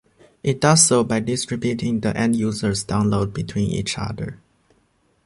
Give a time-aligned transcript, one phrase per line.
[0.41, 4.39] It does so by distributing the end users' downloads between each other.